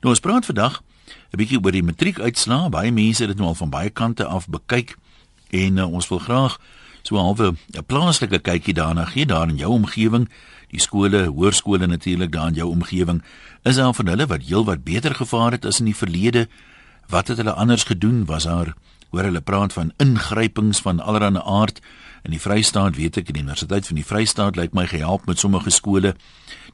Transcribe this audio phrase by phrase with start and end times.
[0.00, 0.82] Nou ons praat vandag
[1.32, 2.68] 'n bietjie oor die matriekuitslae.
[2.68, 4.96] Baie mense het dit nou al van baie kante af bekyk
[5.50, 6.58] en uh, ons wil graag
[7.02, 10.28] so halwe 'n plaaslike kykie daarna gee daar in jou omgewing,
[10.70, 13.22] die skole, hoërskole natuurlik daar in jou omgewing.
[13.62, 16.48] Is daar van hulle wat heelwat beter gevaar het as in die verlede?
[17.08, 18.24] Wat het hulle anders gedoen?
[18.24, 18.74] Was daar
[19.10, 21.80] hoor hulle praat van ingrypings van allerlei aard
[22.26, 25.70] in die Vrystaat weet ek die Universiteit van die Vrystaat lyk my gehelp met sommige
[25.70, 26.14] skole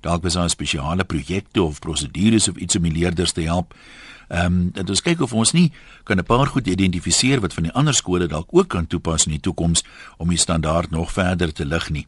[0.05, 3.77] dalk was daar spesiale projekte of prosedures of iets om die leerders te help
[4.33, 5.69] ehm um, dit ons kyk of ons nie
[6.09, 9.37] kan 'n paar goed identifiseer wat van die ander skole dalk ook kan toepas in
[9.37, 9.85] die toekoms
[10.17, 12.07] om die standaard nog verder te lig nie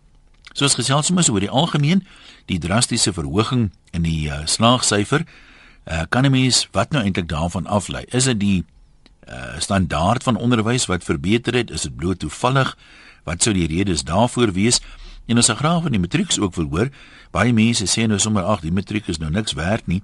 [0.54, 2.06] soos gesels ons oor die algemeen
[2.46, 5.26] die drastiese verhoging in die uh, slaagsyfer
[5.84, 8.64] uh, kan 'n mens wat nou eintlik daarvan aflei is dit die
[9.28, 11.70] uh, standaard van onderwys wat verbeter het?
[11.70, 12.76] Is dit bloot toevallig?
[13.24, 14.80] Wat sou die redes daarvoor wees?
[15.27, 16.88] En ons graag van die matrieks ook wil hoor.
[17.33, 20.02] Baie mense sê nou sommer ag, die matriek is nou niks werd nie.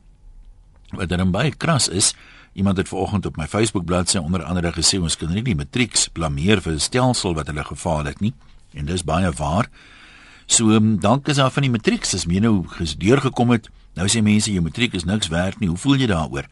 [0.96, 2.14] Wat dan baie kras is.
[2.52, 6.08] Iemand het vanoggend op my Facebook bladsy onder andere gesê ons kan nie die matrieks
[6.08, 8.34] blameer vir 'n stelsel wat hulle gefaal het nie.
[8.74, 9.68] En dis baie waar.
[10.46, 13.68] So, um, dank is daar van die matrieks as jy nou gesdeur gekom het.
[13.94, 15.68] Nou sê mense jou matriek is niks werd nie.
[15.68, 16.48] Hoe voel jy daaroor?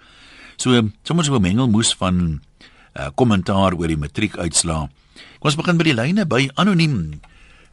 [0.56, 2.41] So, um, sommer so 'n mengelmoes van
[2.94, 4.88] uh, kommentaar oor die matriekuitslae.
[5.38, 7.20] Kom ons begin by die lyne by anoniem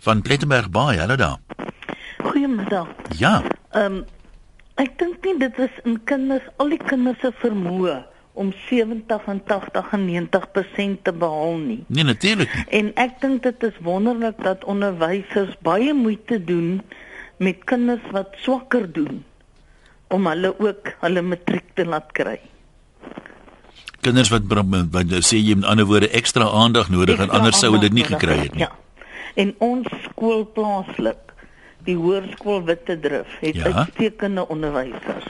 [0.06, 0.98] van Plettenberg Baai.
[1.00, 1.40] Hallo daar.
[2.24, 2.92] Goeiemiddag.
[3.18, 3.42] Ja.
[3.72, 4.04] Ehm um,
[4.76, 7.94] ek dink nie dit is in kinders al die kinders se vermoë
[8.36, 11.78] om 70 en 80 en 90% te behaal nie.
[11.88, 12.66] Nee, natuurlik nie.
[12.80, 16.82] En ek dink dit is wonderlik dat onderwysers baie moeite doen
[17.40, 19.24] met kinders wat swakker doen
[20.08, 22.40] om hulle ook hulle matriek te laat kry
[24.06, 24.50] kinders wat
[24.94, 27.96] wat sê jy met ander woorde ekstra aandag nodig extra en anders sou hulle dit
[27.98, 28.66] nie gekry het nie.
[28.68, 28.72] Ja.
[29.36, 31.34] En ons skool plaaslik,
[31.88, 33.72] die hoërskool Wittedrif, het ja.
[33.72, 35.28] uitstekende onderwysers.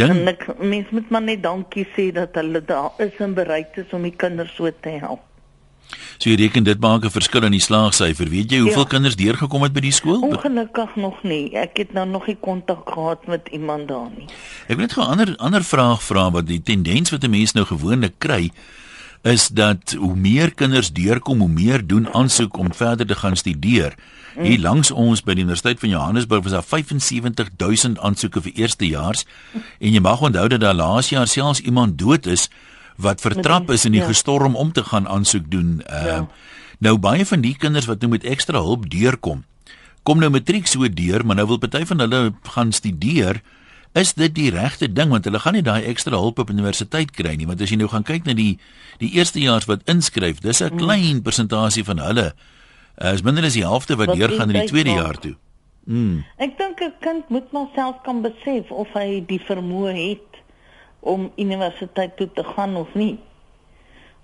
[0.00, 3.76] Dan en ek mens moet maar net dankie sê dat hulle daar is en bereid
[3.82, 5.26] is om die kinders so te help.
[6.18, 8.28] So jy reken dit maak 'n verskil in die slaagsyfer.
[8.28, 8.92] Weet jy hoeveel ja.
[8.94, 10.20] kinders deurgekom het by die skool?
[10.20, 11.54] Ongelukkig nog nie.
[11.56, 14.26] Ek het nou nog nie kontak gehad met iemand daar nie.
[14.68, 17.64] Ek wil net 'n ander ander vraag vra wat die tendens wat 'n mens nou
[17.64, 18.50] gewoonlik kry
[19.22, 23.94] is dat hoe meer kinders deurkom, hoe meer doen aansoek om verder te gaan studeer.
[24.40, 24.62] Hier mm.
[24.62, 29.26] langs ons by die Universiteit van Johannesburg was daar 75000 aansoeke vir eerstejaars
[29.78, 32.48] en jy mag onthou dat daar laas jaar selfs iemand dood is
[32.96, 34.06] wat vertrap is in die ja.
[34.06, 35.82] gestorm om te gaan aansoek doen.
[35.86, 36.28] Uh, ja.
[36.78, 39.44] Nou baie van die kinders wat nou met ekstra hulp deurkom,
[40.02, 43.42] kom nou matriek so deur, maar nou wil party van hulle gaan studeer.
[43.94, 47.34] Is dit die regte ding want hulle gaan nie daai ekstra hulp op universiteit kry
[47.36, 48.56] nie want as jy nou gaan kyk na die
[49.02, 50.80] die eerstejaars wat inskryf dis 'n mm.
[50.80, 54.60] klein persentasie van hulle uh, is minder as die helfte wat, wat deur gaan in
[54.60, 55.36] die tweede jaar toe.
[55.84, 56.24] Mm.
[56.38, 60.31] Ek dink 'n kind moet maar self kan besef of hy die vermoë het
[61.02, 63.18] om universiteit toe te gaan of nie.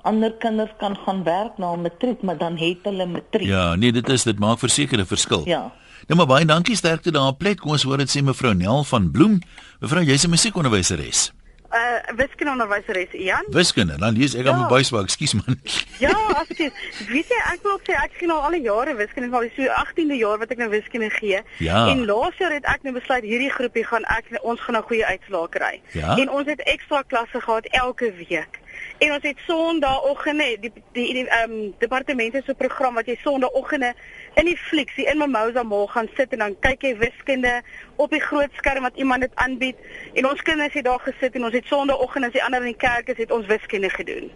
[0.06, 3.49] Ander kinders kan gaan werk na matriek, maar dan het hulle matriek.
[3.50, 5.43] Ja, nee, dit is dit maak verseker 'n verskil.
[5.44, 5.72] Ja.
[6.06, 7.59] Nou maar baie dankie sterkte daar op plek.
[7.59, 9.41] Kom ons hoor dit sê mevrou Nel van Bloem.
[9.81, 11.33] Mevrou, jy's 'n musiekonderwyseres
[11.71, 13.45] uh wiskundeonderwyseres Ian.
[13.51, 14.62] Wiskunde, dan lees ek aan ja.
[14.62, 15.59] my buiswag, ekskuus man.
[16.05, 16.15] ja,
[16.49, 16.71] jy
[17.11, 20.41] weet jy ek wil sê ek sien al alle jare wiskunde, al so 18de jaar
[20.41, 21.43] wat ek nou wiskunde gee.
[21.65, 21.83] Ja.
[21.93, 25.05] En laas jaar het ek nou besluit hierdie groepie gaan ek ons gaan nou goeie
[25.05, 25.75] uitslae kry.
[25.93, 26.17] Ja?
[26.17, 28.62] En ons het ekstra klasse gehad elke week.
[28.99, 33.93] En ons het Sondagoggende die die die ehm um, departemente se program wat jy Sondagoggende
[34.38, 37.54] in die fliksie in Mimosa Mall gaan sit en dan kyk jy wiskunde
[37.97, 39.78] op die groot skerm wat iemand dit aanbied
[40.15, 42.82] en ons kinders het daar gesit en ons het Sondagoggend as die ander in die
[42.87, 44.31] kerk is het ons wiskunde gedoen.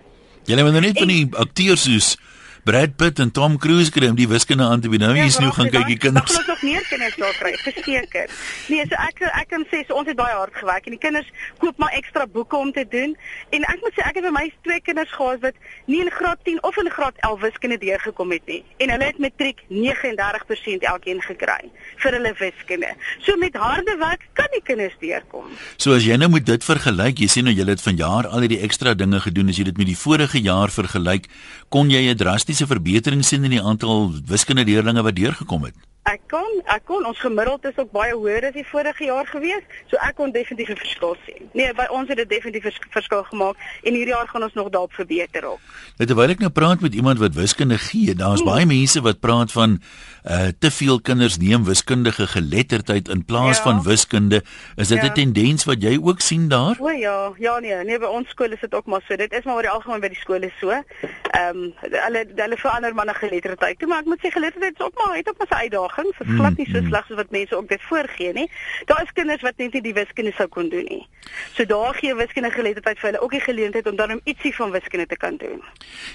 [0.49, 2.17] Jy lê maar net van die akteurs soos
[2.65, 5.01] Brad Pitt en Tom Cruise kry om die wiskunde aan te bied.
[5.03, 6.31] Nou hier's ja, nou gaan kyk die kinders.
[6.39, 8.35] Ons nog meer kinders daar kry, verseker.
[8.71, 11.27] Nee, so ek ek kan sê so ons het baie hard gewerk en die kinders
[11.59, 13.17] koop maar ekstra boeke om te doen.
[13.51, 15.59] En ek moet sê ek het by my twee kinders gehad wat
[15.91, 18.61] nie in graad 10 of in graad 11 wiskunde deurgekom het nie.
[18.79, 21.59] En hulle het matriek 39% elkeen gekry
[22.05, 22.93] vir hulle wiskunde.
[23.27, 25.51] So met harde werk kan die kinders deurkom.
[25.83, 28.63] So as jy nou moet dit vergelyk, jy sien nou jy het vanjaar al hierdie
[28.63, 31.27] ekstra dinge gedoen as jy dit met die vorige jaar vergelyk,
[31.73, 35.75] kon jy 'n drastiese verbetering sien in die aantal wiskunde leerders wat deurgekom het?
[36.03, 39.63] Ek kon, ek kon ons gemiddeld is ook baie hoër as die vorige jaar gewees,
[39.87, 41.47] so ek kon definitief 'n verskil sien.
[41.55, 44.71] Nee, by ons het dit definitief 'n verskil gemaak en hierdie jaar gaan ons nog
[44.71, 45.61] daarop verbeter ook.
[45.99, 48.51] Net terwyl ek nou praat met iemand wat wiskunde gee, daar's hmm.
[48.51, 49.81] baie mense wat praat van
[50.23, 53.63] uh te veel kinders neem wiskundige geletterdheid in plaas ja.
[53.63, 54.43] van wiskunde.
[54.77, 55.13] Is dit 'n ja.
[55.13, 56.77] tendens wat jy ook sien daar?
[56.79, 59.17] O ja, ja nee, nee by ons skool is dit ook maar so.
[59.17, 60.71] Dit is maar oor die algemeen by die skole so.
[60.71, 63.87] Ehm um, hulle hulle verander maar na geletterdheid.
[63.87, 66.19] Maar ek moet sê geletterdheid is ook maar het ook maar sy uitdagings.
[66.19, 66.89] Dit is glad nie so mm, mm.
[66.89, 68.51] sleg soos wat mense ook dit voorgee nie.
[68.85, 71.09] Daar is kinders wat net nie die wiskunde sou kon doen nie.
[71.55, 75.07] So daar gee wiskunde geletterdheid vir hulle ook die geleentheid om dan ietsie van wiskunde
[75.07, 75.63] te kan doen.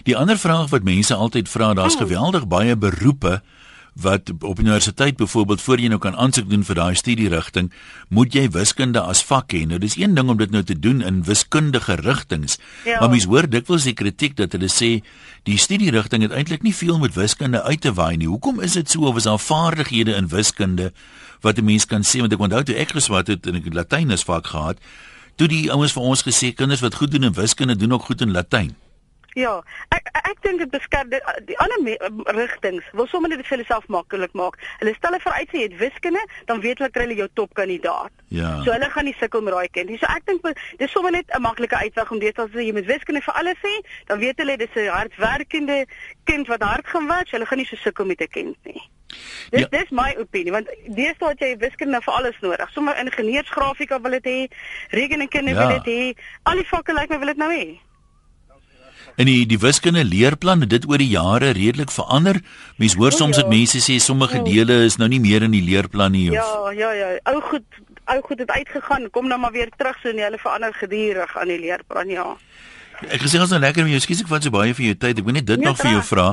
[0.04, 2.08] Die ander vraag wat mense altyd vra, daar's mm.
[2.08, 3.42] geweldig baie beroepe
[4.02, 7.72] wat op universiteit byvoorbeeld voor jy nou kan aansoek doen vir daai studierigting,
[8.14, 9.64] moet jy wiskunde as vak hê.
[9.66, 12.58] Nou dis een ding om dit nou te doen in wiskundige rigtings.
[12.86, 13.00] Ja.
[13.00, 14.92] Maar mens hoor dikwels die kritiek dat hulle sê
[15.50, 18.30] die studierigting het eintlik nie veel met wiskunde uit te waai nie.
[18.30, 20.92] Hoekom is dit so of is daar vaardighede in wiskunde
[21.42, 23.74] wat 'n mens kan sê want ek onthou toe ek geswat het en ek het
[23.74, 24.78] Latyn as vak gehad,
[25.36, 28.22] toe die ouens vir ons gesê kinders wat goed doen in wiskunde doen ook goed
[28.22, 28.76] in Latyn.
[29.38, 29.60] Ja,
[29.94, 32.86] ek ek dink dit beskerm die, die ander rigtings.
[32.98, 34.58] Wil sommer net vir hulle self maklik maak.
[34.80, 38.26] Hulle stel hulle vooruit sê jy het wiskunde, dan weet hulle kry hulle jou topkandidaat.
[38.34, 38.56] Ja.
[38.66, 40.00] So hulle gaan nie sukkel met daai kind nie.
[40.02, 40.48] So ek dink
[40.82, 43.74] dis sommer net 'n maklike uitweg om dit as jy met wiskunde vir alles sê,
[44.10, 45.86] dan weet hulle dis 'n hardwerkende
[46.26, 47.30] kind wat hard gaan werk.
[47.30, 48.82] Hulle gaan nie so sukkel met 'n kind nie.
[49.52, 49.68] Dis ja.
[49.70, 52.70] dis my opinie want deesdae het jy wiskunde vir alles nodig.
[52.74, 54.48] Sommige ingenieursgrafika wil dit hê,
[54.90, 55.58] rekenkunde ja.
[55.58, 56.24] wil dit hê.
[56.44, 57.87] Al die vakke lyk like my wil dit nou hê.
[59.18, 62.38] En die die wiskunde leerplan het dit oor die jare redelik verander.
[62.78, 63.56] Mens hoor soms dat ja.
[63.56, 66.92] mense sê sommige dele is nou nie meer in die leerplan nie of Ja, ja,
[66.94, 67.10] ja.
[67.34, 67.66] Ou goed,
[68.06, 69.10] ou goed het uitgegaan.
[69.10, 72.28] Kom nou maar weer terug so en hulle verander gedurig aan die leerplan, ja.
[73.06, 75.20] Ek gesê ons nou lekker met jou skies ek vat so baie vir jou tyd.
[75.22, 76.28] Ek wil net dit nee, nog vir jou vra.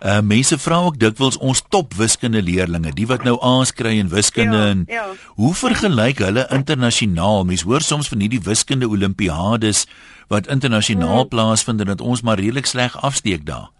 [0.00, 4.08] Uh mense vra ook dikwels ons top wiskunde leerdlinge, die wat nou A's kry in
[4.12, 5.06] wiskunde ja, en ja.
[5.36, 7.44] hoe vergelyk hulle internasionaal?
[7.48, 9.84] Mense hoor soms van hierdie wiskunde olimpiades
[10.26, 11.28] wat internasionaal hmm.
[11.28, 13.70] plaasvind en dat ons maar redelik sleg afsteek daar.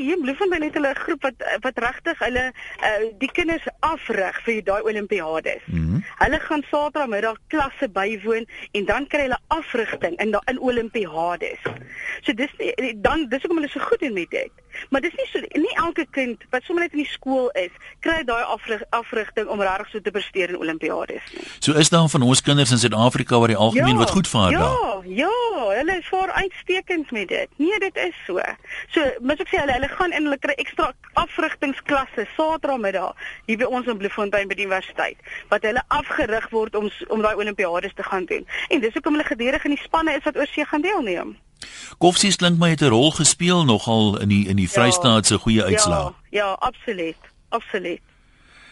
[0.00, 4.40] Hier in Bloemfontein het hulle 'n groep wat wat regtig hulle uh, die kinders afrig
[4.44, 5.62] vir daai olimpiades.
[5.66, 6.04] Mm -hmm.
[6.24, 11.60] Hulle gaan Saterdagmiddag klasse bywoon en dan kry hulle afrigting in in olimpiades.
[12.20, 12.52] So dis
[12.96, 14.50] dan dis hoekom hulle so goed in met dit.
[14.88, 18.22] Maar dis nie so nie elke kind wat sommer net in die skool is, kry
[18.24, 21.46] daai afrig, afrigting om regtig so te presteer in olimpiades nie.
[21.58, 24.50] So is daar van ons kinders in Suid-Afrika waar die algemeen ja, wat goed vaar
[24.50, 24.89] ja, daar.
[25.04, 27.48] Ja, ja, hulle is vaar uitstekend met dit.
[27.56, 28.40] Nee, dit is so.
[28.88, 33.14] So, moet ek sê hulle hulle gaan in hulle kry ekstra afrigtingsklasse Saterdagmiddag
[33.46, 35.18] hier by ons in Bloemfontein by die universiteit
[35.52, 38.46] wat hulle afgerig word om om daai olimpiades te gaan doen.
[38.68, 41.36] En dis hoekom hulle gedurig in die spanne is wat oorsee gaan deelneem.
[41.98, 45.64] Koffsies klink my het 'n rol gespeel nogal in die in die Vrystaat se goeie
[45.64, 46.12] uitslae.
[46.30, 47.20] Ja, ja, absoluut.
[47.48, 48.00] Absoluut.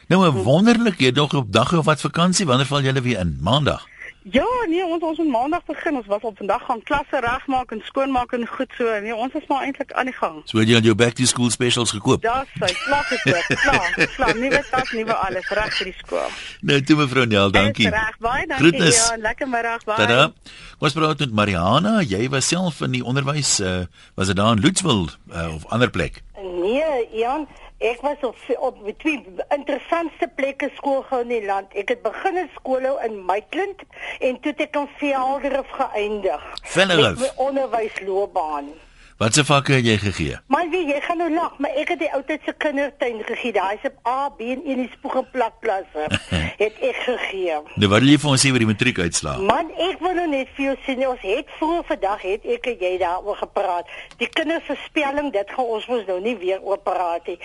[0.09, 3.39] Nou 'n wonderlik jy nog op dag of wat vakansie, wanneer val julle weer in?
[3.43, 3.87] Maandag.
[4.31, 5.97] Ja, nee, ons ons moet maandag begin.
[5.97, 9.01] Ons was op vandag gaan klasse regmaak en skoonmaak en goed so.
[9.01, 10.41] Nee, ons is maar eintlik aan die gang.
[10.45, 12.23] So jy het jou back to school specials gekoop.
[12.27, 13.61] Ja, sy het ook.
[13.63, 14.35] Klaar, klaar.
[14.37, 16.35] Nuwe tas, nuwe alles reg vir die skool.
[16.61, 17.89] Nou, toe mevrou Nel, dankie.
[17.95, 18.65] Reg, baie dankie.
[18.65, 19.01] Groetnis.
[19.01, 20.05] Ja, lekker middag, baie.
[20.05, 20.55] Tada.
[20.79, 21.99] Ons praat met Mariana.
[22.03, 23.81] Jy was self in die onderwys, uh,
[24.19, 26.23] was dit daar in Lutsville uh, of ander plek?
[26.43, 27.49] Nee, Jan.
[27.79, 31.75] Ek was op op twee interessantste plekke skool gehou in die land.
[31.79, 33.85] Ek het begin in skool in Maitland
[34.19, 36.43] en toe het ek in Velderif geëindig.
[36.75, 37.23] Velderif.
[37.37, 38.75] Onderwysloopbaan.
[39.19, 40.37] Wat se vakke het jy gegee?
[40.47, 43.51] Maar wie jy gaan nou lag, maar ek het die ou tyd se kindertuin gegee.
[43.57, 46.05] Daai se A, B en in die spoeg en plakplasse
[46.63, 47.57] het ek gegee.
[47.83, 49.43] Nou wat wil jy vir ons sê oor die matriekuitslae?
[49.49, 52.85] Man, ek wil nou net vir jou sê, ons het vroeër vandag het ek en
[52.85, 53.91] jy daaroor gepraat.
[54.23, 57.37] Die kinders se spelling, dit gaan ons mos nou nie weer oor praat nie.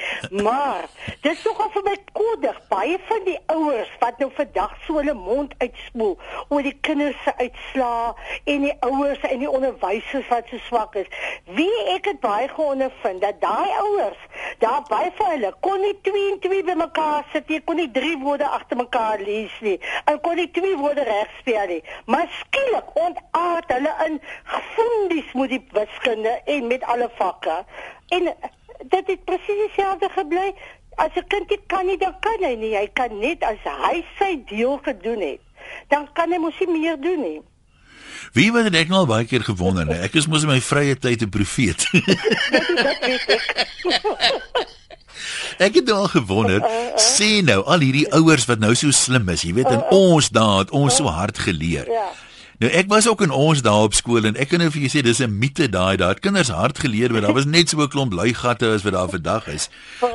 [0.46, 0.86] Maar
[1.25, 2.62] dis nogal vir my kodig.
[2.70, 6.20] Baie van die ouers wat nou vandag so hulle mond uitspoel
[6.54, 8.14] oor die kinders se uitslae
[8.54, 11.10] en die ouers en die onderwysers wat so swak is.
[11.50, 14.22] Wie wie ek het baie geondervind dat daai ouers
[14.63, 18.15] daar baie vir hulle kon nie 2 en 2 bymekaar sit nie, kon nie drie
[18.22, 19.77] woorde agter mekaar lees nie.
[20.10, 21.82] En kon nie twee woorde reg spel nie.
[22.05, 24.20] Maar skielik ontaard hulle in
[24.55, 27.60] gefundies met die wiskunde en met alle vakke.
[28.17, 28.29] En
[28.84, 30.53] dit het presies dieselfde gebly.
[30.96, 32.75] As 'n kind nie kan nie, dan kan hy nie.
[32.75, 35.41] Hy kan net as hy sy deel gedoen het,
[35.88, 37.41] dan kan hy mos nie meer doen nie.
[38.32, 40.00] Wie weet ek nou al baie keer gewonder, nee.
[40.08, 41.88] ek is mos in my vrye tyd 'n profeet.
[45.68, 46.62] ek het al gewonder,
[46.98, 50.72] sê nou al hierdie ouers wat nou so slim is, jy weet in ons daad,
[50.72, 51.88] ons so hard geleer.
[52.60, 54.93] Nou ek was ook in ons daar op skool en ek kan nou vir julle
[54.93, 56.19] sê dis 'n mite daai daar.
[56.19, 57.24] Kinders hard geleer word.
[57.24, 59.69] Daar was net so 'n klomp lui gatte as wat daar vandag is.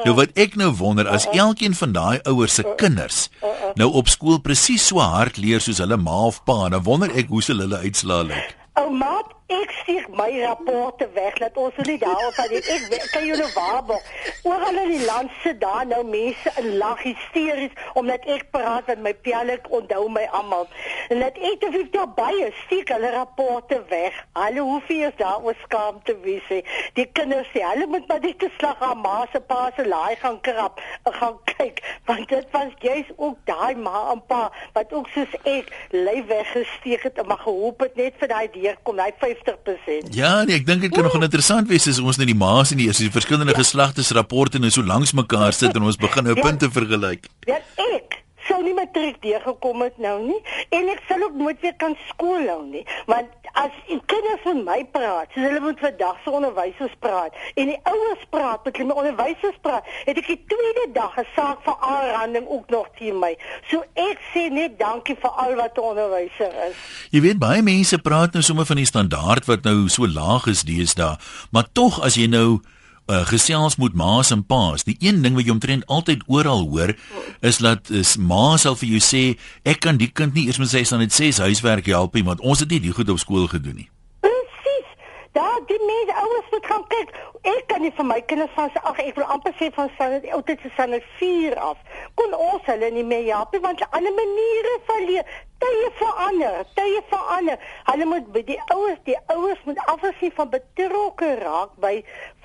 [0.04, 3.28] Nou wat ek nou wonder as elkeen van daai ouers se kinders
[3.74, 7.28] nou op skool presies so hard leer soos hulle ma of pa, dan wonder ek
[7.28, 8.56] hoe se hulle uitslaa lyk.
[8.80, 13.46] Ou maat, ek stuur my rapporte weg dat ons nie daarop van ek kan julle
[13.54, 14.08] waarborg.
[14.44, 19.00] Oral in die land sit daar nou mense in lag hysteries omdat ek praat met
[19.06, 20.68] my pialik onthou my almal.
[21.08, 24.20] En dat ek te veel daarbye stiek hulle rapporte weg.
[24.36, 26.60] Hulle hoef nie eens daar oor skaam te wees nie.
[27.00, 30.16] Die kinders sê hulle moet maar net te slag aan ma se pa se laai
[30.20, 34.40] gaan krap, gaan kyk want dit was jy's ook daai ma en pa
[34.76, 38.78] wat ook soos ek lyf weggesteek het en maar gehoop het net vir daai deur
[38.88, 40.12] kom hy 50%.
[40.16, 42.80] Ja, nee, ek dink dit kan nog interessant wees as ons net die ma's en
[42.82, 43.60] die is die verskillende ja.
[43.62, 46.44] geslagtesrapporte nou so langs mekaar sit en ons begin nou ja.
[46.44, 47.30] punte vergelyk.
[47.48, 48.18] Ja, ek
[48.48, 50.40] sou nie matriek deurgekom het nou nie
[50.70, 53.74] en ek sal ook nooit weer kan skool hou nie want as
[54.10, 58.64] kinders van my praat soos hulle moet vandag se onderwysers praat en die ouers praat
[58.64, 62.86] met hulle onderwysers praat het ek die tweede dag 'n saak van aanranding ook nog
[62.98, 63.36] teen my.
[63.70, 66.76] So ek sê net dankie vir al wat 'n onderwyser is.
[67.10, 70.62] Jy weet baie mense praat nou sommer van die standaard wat nou so laag is
[70.62, 71.16] deesdae
[71.50, 72.60] maar tog as jy nou
[73.08, 74.84] uh, gesels moet ma's en pa's.
[74.84, 76.94] Die een ding wat jy omtrent altyd oral hoor
[77.40, 79.22] is dat is ma sal vir jou sê
[79.68, 82.44] ek kan die kind nie eers met sy staan net sê huiswerk help nie want
[82.44, 83.88] ons het nie die goed op skool gedoen nie.
[84.24, 84.92] Presies.
[85.36, 87.16] Daar die mense ouers moet gaan kyk.
[87.48, 90.10] Ek kan nie vir my kinders van sê ag ek wil amper sê van sy
[90.24, 91.80] die oudste se sal 4 af.
[92.18, 95.36] Kon ons hulle nie meer help want hulle ander maniere verleer.
[95.58, 97.58] Tye verander, tye verander.
[97.88, 101.96] Hulle moet by die ouers, die ouers moet afsien van betrokke raak by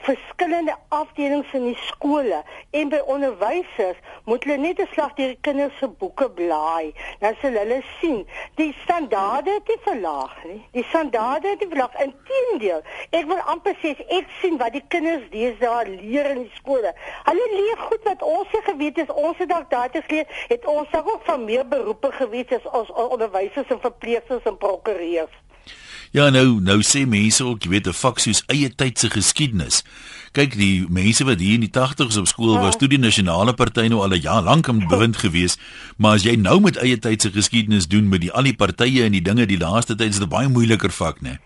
[0.03, 2.41] verskillende afdelings in die skole
[2.75, 6.93] en by onderwysers moet hulle net 'n slag deur die kinders se boeke blaai.
[7.19, 10.61] Dan sal hulle sien die standaarde het nie verlaag nie.
[10.71, 11.95] Die standaarde het nie verlaag.
[12.07, 16.93] Inteendeel, ek wil amper sê ek sien wat die kinders deesdae leer in die skole.
[17.29, 19.09] Hulle leer goed wat ons se geweet is.
[19.13, 23.69] Ons het dalk daardie geleer, het ons ook van meer beroepe geweet as ons onderwysers
[23.69, 25.33] en verpleegsters en prokureurs.
[26.13, 29.83] Ja nou nou sê mense ook jy weet 'n vak soos eie tyd se geskiedenis.
[30.31, 33.87] Kyk die mense wat hier in die 80's op skool was, toe die nasionale party
[33.87, 35.57] nou al 'n jaar lank in bewind gewees,
[35.97, 39.03] maar as jy nou met eie tyd se geskiedenis doen met die al die partye
[39.03, 41.39] en die dinge die laaste tyd is dit baie moeiliker vak, né?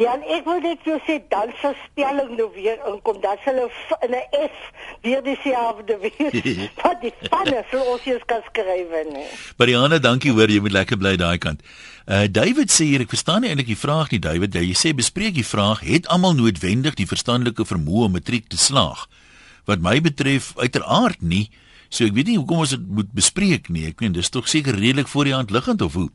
[0.00, 3.20] Ja, ek wil net jou sê dan se spelling nou weer inkom.
[3.22, 3.68] Dat hulle
[4.02, 4.56] in 'n F
[5.02, 6.32] weer die selfde weer.
[6.82, 9.26] Wat die spanne vir ons hier kan skryf nee.
[9.56, 11.62] Mariana, dankie hoor, jy moet lekker bly daai kant.
[12.06, 14.54] Uh David sê hier, ek verstaan nie eintlik die vraag nie, David.
[14.54, 19.06] Jy sê bespreek die vraag, het almal noodwendig die verstandelike vermoë om matriek te slaag?
[19.64, 21.48] Wat my betref, uiteraard nie.
[21.88, 23.86] So ek weet nie hoekom ons dit moet bespreek nie.
[23.86, 26.08] Ek meen dis tog seker redelik voor die hand liggend of hoe.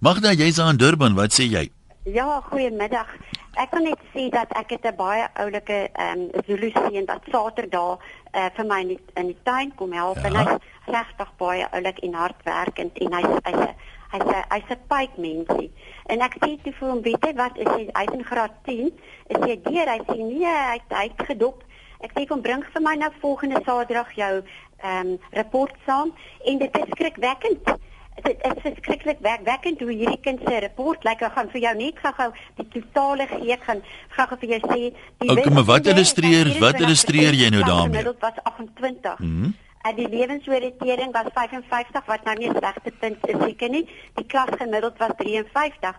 [0.00, 1.70] Magda, jy's aan Durban, wat sê jy?
[2.04, 3.10] Ja, goeiemiddag.
[3.54, 7.22] Ek kan net sê dat ek het 'n baie oulike ehm um, Zulu seun wat
[7.30, 7.98] Saterdag
[8.34, 10.24] uh, vir my in die, in die tuin kom help ja.
[10.24, 13.68] en hy's regtig baie oulik en hardwerkend en hy's hy's
[14.10, 15.70] hy's hy's 'n pype mensie.
[16.06, 18.90] En ek sê toe vir hom, weet jy wat, is hy hy's in graad 10?
[19.28, 19.88] Is hy deur?
[19.94, 21.62] Hy sê nee, hy hy gedop.
[22.00, 24.42] Ek sê kom bring vir my nou volgende Saterdag jou
[24.82, 26.10] ehm um, rapport saam
[26.46, 27.78] en dit is skrikwekkend
[28.22, 31.22] dit is verskriklik werkwekkend hoe hierdie kind se rapport lyk.
[31.22, 33.52] Ek gaan vir jou net gou-gou die totale gee.
[33.52, 33.82] Ek gaan
[34.16, 34.80] gou-gou vir jou sê
[35.18, 38.04] die okay, maar wat illustreer wat illustreer jy nou daarmee?
[38.04, 39.18] Dit was 28.
[39.18, 39.28] Mhm.
[39.28, 43.88] Mm en die lewensoriëntering was 55 wat nou nie 'n slegte punt is seker nie.
[44.14, 45.96] Die klasgemiddeld was 53.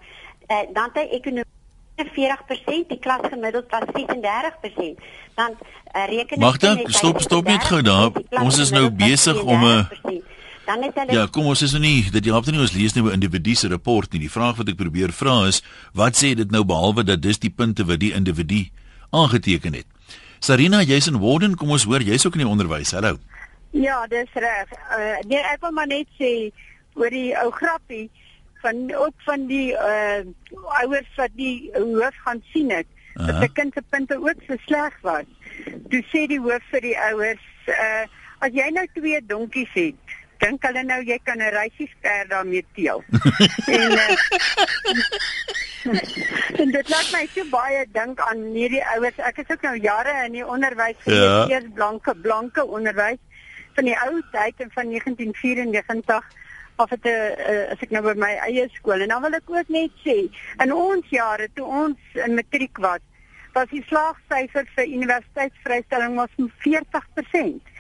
[0.48, 1.52] Eh uh, dan het ekonomie
[1.96, 5.04] 40%, die klasgemiddeld was 36%.
[5.36, 8.12] Dan uh, reken ek Magda, stop stop net gou daar.
[8.30, 9.88] Ons is nou besig om 'n
[10.66, 12.94] dan het hulle Ja, kom ons is nou nie dat jy altyd nie ons lees
[12.96, 14.20] nou 'n individu se rapport nie.
[14.20, 17.50] Die vraag wat ek probeer vra is, wat sê dit nou behalwe dat dis die
[17.50, 18.70] punte wat die individu
[19.12, 19.86] aangeteken het?
[20.40, 22.92] Sarina, jy's in Warden, kom ons hoor, jy's ook in die onderwys.
[22.92, 23.18] Hallo.
[23.72, 24.72] Ja, dis reg.
[24.92, 26.52] Uh, nee, ek wil maar net sê
[26.94, 28.10] oor die ou grappie
[28.62, 30.24] van ook van die uh
[30.84, 32.88] ouers wat die hoof gaan sien het.
[33.16, 33.28] Uh -huh.
[33.28, 35.26] Dat die kind se punte ook so sleg was.
[35.90, 38.06] Toe sê die hoof vir die ouers, uh
[38.40, 39.96] as jy nou twee donkies het
[40.44, 43.04] dink hulle nou jy kan 'n reisie ver daarmee teel.
[43.80, 44.16] en uh,
[46.62, 49.18] en dit laat my so baie dink aan hierdie ouers.
[49.18, 51.48] Ek is ook nou jare in die onderwys gewees, ja.
[51.50, 53.22] eers blanke blanke onderwys
[53.76, 56.32] van die ou tyd en van 1994
[56.76, 59.74] of dit uh, as ek nou by my eie skool en dan wil ek ook
[59.74, 60.18] net sê
[60.64, 63.04] in ons jare toe ons in matriek was
[63.54, 66.34] was die slaagsyfer vir universiteitsvrystelling was
[66.66, 67.74] 40%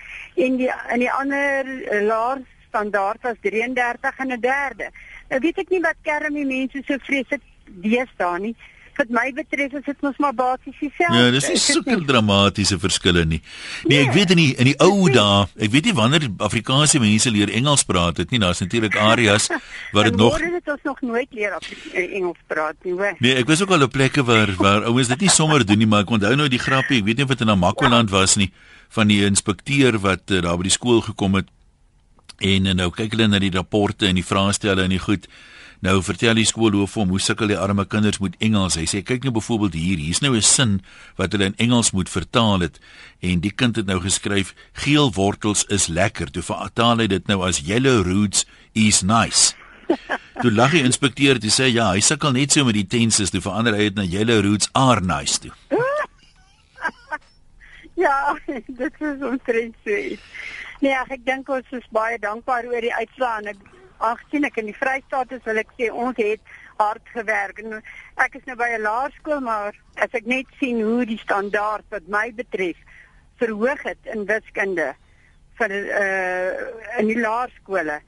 [0.45, 2.43] en die in die ander uh, laer
[2.73, 4.89] standaard was 33 en 'n derde.
[5.29, 8.55] Nou weet ek nie wat kerm die mense so vreeslik deesdae nie.
[8.97, 11.17] wat my betref is dit mos maar basies dieselfde.
[11.17, 13.39] Ja, dis nie sulke dramatiese verskille nie.
[13.87, 17.01] Nee, nee, ek weet in die in die ou dae, ek weet nie wanneer Afrikaanse
[17.01, 18.41] mense leer Engels praat het nie.
[18.43, 19.49] Daar's natuurlik areas
[19.95, 23.17] waar dit nog Word dit ons nog nooit leer eh, Engels praat nie, hoor.
[23.23, 25.89] Nee, ek was ook al op plekke waar waar ouens dit nie sommer doen nie,
[25.89, 28.51] maar ek onthou nou die grappie, ek weet nie of dit in Namakoland was nie,
[28.93, 31.49] van die inspekteur wat uh, daar by die skool gekom het
[32.39, 35.27] en uh, nou kyk hulle na die rapporte en die vraestelle en die goed.
[35.83, 38.77] Nou vertel die skoolhoof hom hoe sukkel die arme kinders met Engels.
[38.79, 40.81] Hy sê kyk nou byvoorbeeld hier, hier's nou 'n sin
[41.17, 42.79] wat hulle in Engels moet vertaal het
[43.19, 46.31] en die kind het nou geskryf geel wortels is lekker.
[46.31, 49.53] Toe vertaal hy dit nou as yellow roots is nice.
[50.41, 53.41] Toe lag die inspekteur en sê ja, hy sukkel net so met die tenses, toe
[53.41, 55.51] verander hy dit na yellow roots are nice toe.
[58.05, 58.37] ja,
[58.81, 59.99] dit is omtrent so.
[60.83, 63.61] Nee, ek dink ons is baie dankbaar oor die uitslae en ek
[64.03, 66.41] aangesien ek in die Vrystaat is, wil ek sê ons het
[66.81, 67.61] hard gewerk.
[67.63, 67.79] En
[68.25, 72.07] ek is nou by 'n laerskool, maar as ek net sien hoe die standaard wat
[72.07, 72.77] my betref
[73.39, 74.93] verhoog het in wiskunde
[75.59, 78.01] vir uh in die laerskole.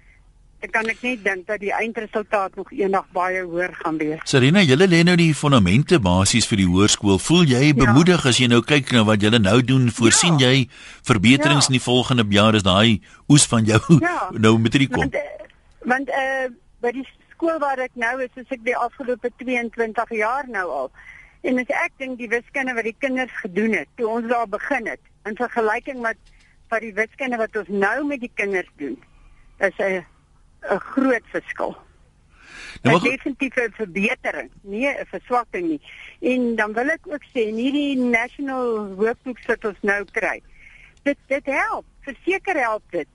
[0.63, 4.21] Ek kan ek net dink dat die eindresultaat nog eendag baie hoër gaan wees.
[4.24, 7.19] Serena, julle lê nou die fondamente basies vir die hoërskool.
[7.21, 7.75] Voel jy ja.
[7.77, 8.29] bemoedig ja.
[8.29, 9.91] as jy nou kyk na wat julle nou doen?
[9.93, 10.50] Voorsien ja.
[10.50, 10.69] jy
[11.05, 11.74] verbeterings ja.
[11.74, 14.29] in die volgende jaar as daai oes van jou ja.
[14.45, 15.05] nou matriek kom?
[15.05, 15.50] Want, uh,
[15.91, 16.53] want uh
[16.85, 20.89] by die skool waar ek nou is, is ek die afgelope 22 jaar nou al.
[21.45, 24.89] En as ek dink die wiskunde wat die kinders gedoen het toe ons daar begin
[24.89, 26.19] het in vergelyking met
[26.74, 28.97] wat die wiskunde wat ons nou met die kinders doen,
[29.62, 30.05] is 'n
[30.69, 31.77] 'n groot verskil.
[32.81, 35.81] Nou, definitief 'n verbetering, nie 'n verswakking nie.
[36.19, 40.41] En dan wil ek ook sê, hierdie national workbook wat ons nou kry,
[41.03, 43.07] dit dit help, verseker help dit.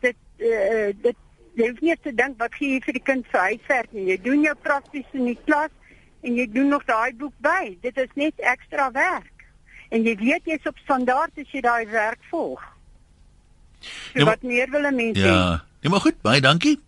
[0.00, 1.16] Dit uh, dit
[1.54, 4.06] jy hoef nie te dink wat gee jy vir die kind vir huiswerk nie.
[4.12, 5.70] Jy doen jou prakties in die klas
[6.22, 7.76] en jy doen nog daai boek by.
[7.82, 9.46] Dit is net ekstra werk.
[9.90, 12.62] En jy weet jy's op standaard as jy daai werk volg.
[14.14, 15.24] Ja, wat meer wil 'n mens ja.
[15.24, 15.26] sê?
[15.26, 15.64] Ja.
[15.80, 16.78] Nee, maar goed, baie dankie.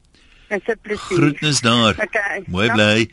[0.50, 1.16] Dis 'n plesier.
[1.16, 1.94] Groetnis daar.
[1.94, 2.42] Okay.
[2.46, 3.10] Mooi bly.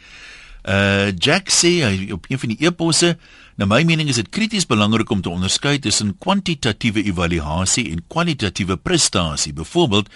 [0.67, 3.17] Uh Jack sê hy op een van die eposse
[3.57, 8.75] Na my mening is dit krities belangrik om te onderskei tussen kwantitatiewe evaluasie en kwalitatiewe
[8.77, 9.49] prestasie.
[9.57, 10.11] Byvoorbeeld,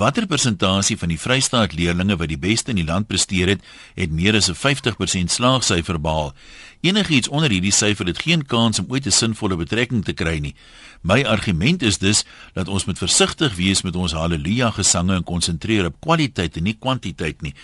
[0.00, 3.66] watter persentasie van die Vrystaat leerders wat die beste in die land presteer het,
[4.00, 6.32] het meer as 'n 50% slaagsyfer behaal.
[6.80, 10.54] Enigiets onder hierdie syfer het geen kans om ooit 'n sinvolle betrekking te kry nie.
[11.02, 12.24] My argument is dus
[12.54, 16.76] dat ons moet versigtig wees met ons haleluja gesange en konsentreer op kwaliteit en nie
[16.78, 17.54] kwantiteit nie.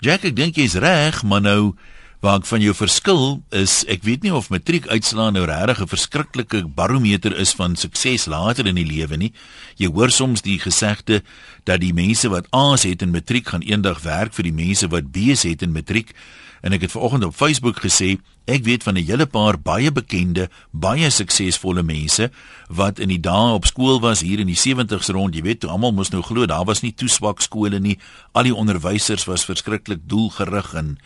[0.00, 1.74] Jack, ek dink jy's reg, maar nou
[2.18, 3.20] Waar ek van jou verskil
[3.54, 8.26] is ek weet nie of matriek uitslaa nou regtig 'n verskriklike barometer is van sukses
[8.26, 9.32] later in die lewe nie.
[9.76, 11.22] Jy hoor soms die gesegde
[11.64, 15.12] dat die mense wat A's het in matriek gaan eendag werk vir die mense wat
[15.12, 16.10] B's het in matriek.
[16.60, 18.16] En ek het vanoggend op Facebook gesê
[18.48, 22.30] ek weet van 'n hele paar baie bekende, baie suksesvolle mense
[22.68, 25.92] wat in die dae op skool was hier in die 70's rond, jy weet, almal
[25.92, 27.98] moes nou glo daar was nie toe swak skole nie.
[28.32, 30.98] Al die onderwysers was verskriklik doelgerig en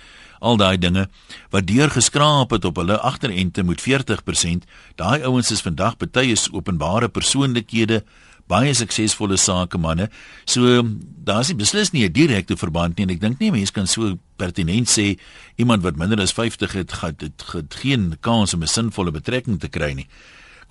[0.42, 1.06] al daai dinge
[1.50, 4.66] wat deur geskraap het op hulle agterente moet 40%.
[4.96, 8.02] Daai ouens is vandag baie is openbare persoonlikhede,
[8.48, 10.10] baie suksesvolle sakemanne.
[10.44, 10.82] So
[11.24, 14.18] daar's nie beslis nie 'n direkte verband nie en ek dink nie mense kan so
[14.36, 15.18] pertinent sê
[15.56, 19.60] iemand wat minder as 50 het, het, het, het geen kans om 'n sinvolle betrekking
[19.60, 20.08] te kry nie.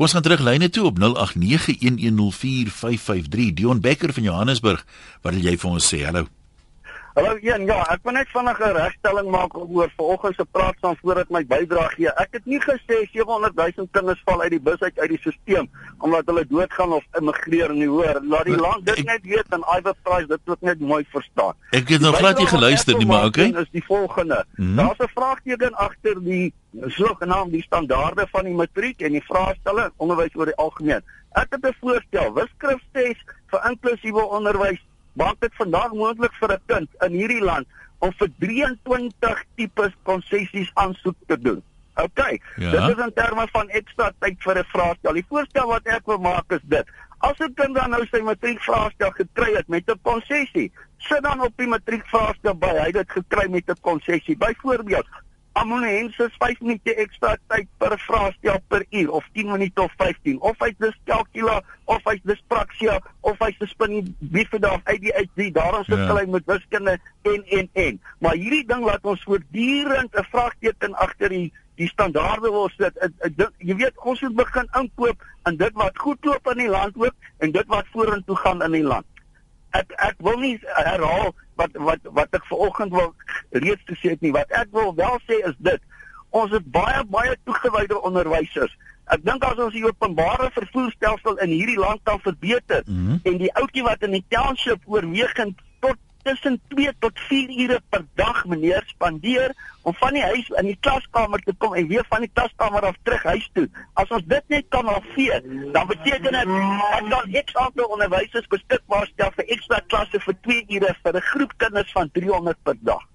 [0.01, 3.53] Kom ons gaan terug lyne toe op 0891104553.
[3.53, 4.85] Dion Becker van Johannesburg,
[5.21, 6.05] wat wil jy vir ons sê?
[6.05, 6.40] Hallo.
[7.11, 10.95] Hallo Jan, ja, ek wil net vinnig 'n regstelling maak oor vanoggend se praat van
[11.01, 12.11] voordat my bydrae gee.
[12.23, 15.67] Ek het nie gesê 700 000 kinders val uit die bus uit uit die stelsel
[15.99, 18.21] omdat hulle doodgaan of immigreer nie, hoor.
[18.23, 21.53] Laat die land dit net weet en Iver Price dit ook net mooi verstaan.
[21.71, 23.51] Ek het nog glad nie geluister nie, maar okay.
[23.59, 24.45] Is die volgende.
[24.55, 24.75] Mm -hmm.
[24.75, 26.53] Daar's 'n vraagteken agter die
[26.87, 31.03] sogenaamde die standaarde van die matriek en die vraestelle onderwys oor die algemeen.
[31.31, 33.15] Ek het 'n voorstel, wiskunde
[33.51, 34.79] vir inklusiewe onderwys
[35.13, 37.67] maak dit vandag moontlik vir 'n kind in hierdie land
[37.99, 41.61] om vir 23 tipes konsessies aansoek te doen.
[41.95, 42.19] OK.
[42.55, 42.71] Ja.
[42.71, 45.13] Dit is in terme van ekstra tyd vir 'n vraestel.
[45.13, 46.85] Die voorstel wat ek wil maak is dit:
[47.19, 51.53] As 'n kind dan nou sy matriekvraestel gekry het met 'n konsessie, sit dan op
[51.55, 52.73] die matriekvraestel by.
[52.85, 54.37] Hy dit gekry met 'n konsessie.
[54.37, 55.07] Byvoorbeeld,
[55.53, 60.55] Amonense 5 minute ekstra tyd per vraestel per uur of 10 minute of 15 of
[60.63, 61.57] hy's dyskalkula
[61.91, 66.15] of hy's dyspraksia of hy's spin bifida of ADHD daarom sit ja.
[66.15, 66.95] hy met wiskunde
[67.27, 67.99] en en en.
[68.23, 72.95] Maar hierdie ding laat ons voortdurend 'n vraagteken agter die die standaarde wil sit.
[73.57, 77.15] Jy weet ons moet begin inkoop in dit wat goed loop in die land ook
[77.43, 79.10] en dit wat vorentoe gaan in die land
[79.77, 83.13] ek ek wil nie herhaal wat wat wat ek vanoggend wil
[83.49, 85.81] reeds gesê het nie wat ek wil wel sê is dit
[86.31, 88.71] Ons het baie baie toegewyde onderwysers.
[89.11, 93.19] Ek dink as ons die openbare vervoerstelsel in hierdie land kan verbeter mm -hmm.
[93.23, 95.59] en die ouetjie wat in die township oorwegend
[96.23, 100.77] tussen 2 tot 4 ure per dag meneer spandeer om van die huis in die
[100.79, 103.67] klaskamer te kom en weer van die klaskamer af terug huis toe.
[103.93, 105.41] As ons dit net kan halveer,
[105.73, 110.65] dan beteken dit ek kan ek aantal onderwysers beskikbaar stel vir ekstra klasse vir 2
[110.79, 113.10] ure vir 'n groep kinders van 300 per dag.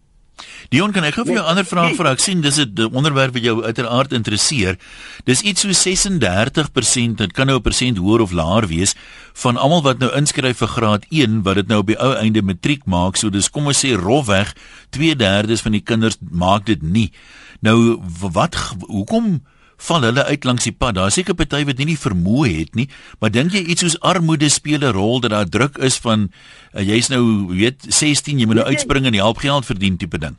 [0.69, 2.11] Dion, kan ek gou vir jou 'n ander vraag vra?
[2.13, 4.77] Ek sien dis 'n onderwerp wat jou uiteraard interesseer.
[5.25, 8.95] Dis iets so 36%, dit kan nou 'n persent hoër of laer wees
[9.35, 12.43] van almal wat nou inskryf vir graad 1 wat dit nou op die ou einde
[12.43, 13.17] matriek maak.
[13.17, 14.55] So dis kom ons sê rofweg
[14.91, 17.13] 2/3 van die kinders maak dit nie.
[17.61, 18.55] Nou wat
[18.89, 19.43] hoekom
[19.77, 20.95] val hulle uit langs die pad.
[20.95, 22.89] Daar seker party wat nie die vermoë het nie,
[23.21, 26.31] maar dink jy iets soos armoede speel 'n rol dat daar druk is van
[26.75, 30.37] uh, jy's nou weet 16, jy moet nou uitspring en help geld verdien tipe ding.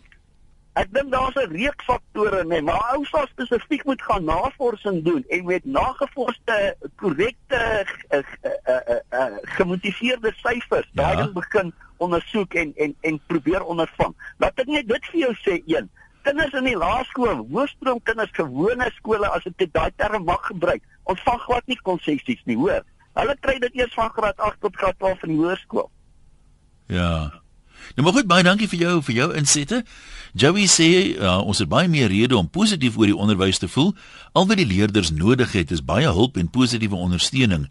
[0.77, 5.23] Ek dink daar's 'n reeks faktore nee, maar ou sal spesifiek moet gaan navorsing doen
[5.29, 11.01] en met nagevorsde korrekte uh, uh, uh, uh, gemotiveerde syfers ja.
[11.01, 14.13] daarin begin ondersoek en en en probeer ondervang.
[14.37, 15.89] Laat ek net dit vir jou sê een
[16.27, 21.41] kinders in die laerskool, hoëstroom kinders, gewone skole as dit daai term mag gebruik, ontvang
[21.47, 22.83] glad nie konsessies nie, hoor.
[23.17, 25.89] Hulle kry dit eers van graad 8 tot graad 12 in die hoërskool.
[26.93, 27.11] Ja.
[27.95, 29.81] Nou maar goed, baie dankie vir jou vir jou insette.
[30.37, 33.93] Joey sê uh, ons het baie meer rede om positief oor die onderwys te voel.
[34.37, 37.67] Al wat die leerders nodig het is baie hulp en positiewe ondersteuning.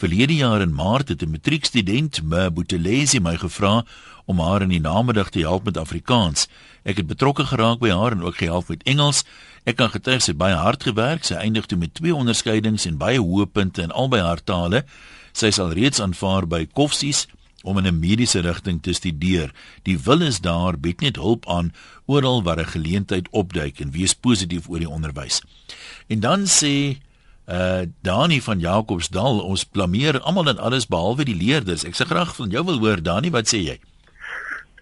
[0.00, 3.84] Verlede jaar in Maart het 'n matriekstudent, Mbutelezi, my gevra
[4.24, 6.48] om haar in die namiddag te help met Afrikaans.
[6.82, 9.24] Ek het betrokke geraak by haar en ook gehelp met Engels.
[9.64, 11.24] Ek kan getuig sy het baie hard gewerk.
[11.24, 14.84] Sy eindig toe met twee onderskeidings en baie hoë punte in albei haar tale.
[15.32, 17.26] Sy is alreeds aanvaar by Koffsies
[17.62, 19.52] om in 'n mediese rigting te studeer.
[19.82, 21.72] Die wil is daar, bied net hulp aan
[22.06, 25.42] oral waar 'n geleentheid opduik en wees positief oor die onderwys.
[26.06, 26.96] En dan sê
[27.50, 31.84] uh Dani van Jacobsdal, ons blameer almal en alles behalwe die leerders.
[31.84, 33.78] Ek sê graag van jou wil hoor Dani, wat sê jy?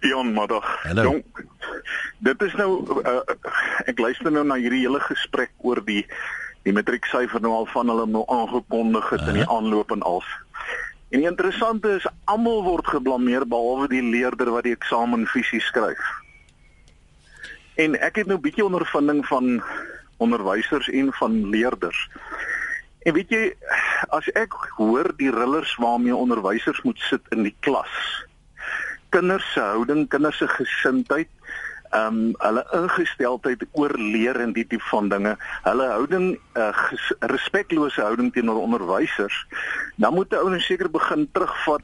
[0.05, 0.67] Jan, middag.
[0.95, 1.23] Jong,
[2.23, 2.69] dit is nou
[3.01, 3.21] uh,
[3.89, 6.05] ek luister nou na hierdie hele gesprek oor die
[6.67, 9.33] die matrieksyfer nou al van hulle nou aangekondig het uh -huh.
[9.33, 10.23] in die aanloop en al.
[11.09, 16.03] En die interessante is almal word geblameer behalwe die leerder wat die eksamen fisies skryf.
[17.75, 19.63] En ek het nou 'n bietjie ondervinding van
[20.17, 22.09] onderwysers en van leerders.
[23.07, 23.43] En weet jy,
[24.15, 27.93] as ek hoor die rillers waarmee onderwysers moet sit in die klas,
[29.15, 31.31] kinders se houding, kinders se gesindheid,
[31.89, 35.31] ehm um, hulle ingesteldheid oor leer en die tipe van dinge,
[35.63, 36.67] hulle houding uh,
[37.31, 39.37] respeklose houding teenoor onderwysers,
[39.97, 41.81] dan moet 'n ou nou seker begin terugvat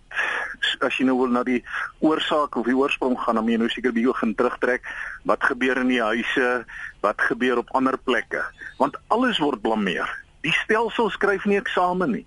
[0.86, 1.63] as jy nou wil na die
[1.99, 4.86] oorsaak of die oorsprong gaan, dan moet jy nou seker bietjie begin terugtrek
[5.23, 6.65] wat gebeur in die huise,
[7.01, 8.43] wat gebeur op ander plekke,
[8.78, 10.24] want alles word blameer.
[10.45, 12.25] Die stelsel skryf nie eksamen nie.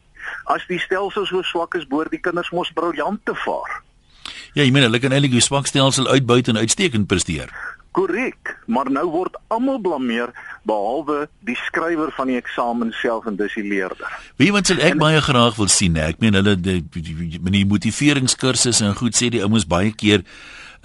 [0.50, 3.80] As die stelsel so swak is, behoort die kinders mos briljant te vaar.
[4.56, 7.52] Ja, jy meen hulle kan eintlik die swak stelsel uitbuit en uitstekend presteer.
[7.96, 10.32] Korrek, maar nou word almal blameer
[10.68, 14.12] behalwe die skrywer van die eksamen self en dis die leerder.
[14.38, 16.10] Wie wat sal ek en, baie graag wil sien, hè?
[16.12, 20.26] ek meen hulle die, die, die motiveringskursusse en goed sê die ouens baie keer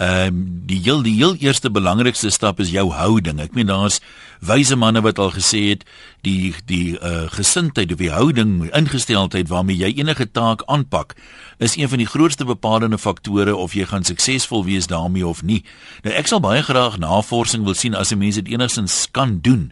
[0.02, 3.38] ehm um, die heel die heel eerste belangrikste stap is jou houding.
[3.43, 4.00] Ek meen daar's
[4.44, 5.84] wyse manne wat al gesê het
[6.22, 11.16] die die uh, gesindheid of die houding, ingesteldheid waarmee jy enige taak aanpak
[11.58, 15.64] is een van die grootste bepalende faktore of jy gaan suksesvol wees daarmee of nie.
[16.04, 19.72] Nou ek sal baie graag navorsing wil sien as 'n mens dit enigstens kan doen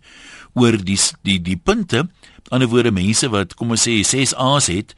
[0.54, 1.98] oor die die die punte.
[2.52, 4.96] Aan die ander woorde mense wat kom ons sê 6 A's het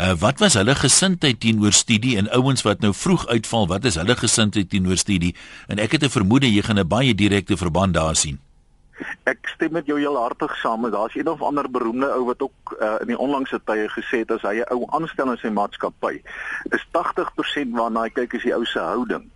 [0.00, 3.98] Uh, wat was hulle gesindheid teenoor studie en ouens wat nou vroeg uitval, wat is
[4.00, 5.34] hulle gesindheid teenoor studie?
[5.68, 8.38] En ek het 'n vermoede jy gaan 'n baie direkte verband daar sien.
[9.24, 10.90] Ek stem met jou heel hartig saam.
[10.90, 14.30] Daar's een of ander beroemde ou wat ook uh, in die onlangse tye gesê het
[14.30, 16.22] as hy 'n ou aanstel in sy maatskappy,
[16.70, 19.30] is 80% waarna hy kyk is die ou se houding